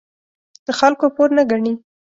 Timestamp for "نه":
1.37-1.43